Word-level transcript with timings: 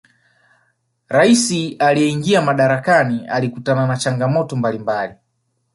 raisi 1.09 1.75
aliyeingia 1.79 2.41
madarakani 2.41 3.27
alikutana 3.27 3.87
na 3.87 3.97
changamoto 3.97 4.55
mbalimbali 4.55 5.13